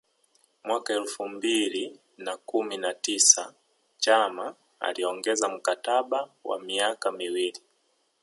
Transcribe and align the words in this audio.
Mwaka 0.63 0.93
elfu 0.93 1.29
mbili 1.29 1.99
na 2.17 2.37
kumi 2.37 2.77
na 2.77 2.93
tisa 2.93 3.53
Chama 3.97 4.55
aliongeza 4.79 5.49
mkataba 5.49 6.29
wa 6.43 6.59
miaka 6.61 7.11
miwili 7.11 7.61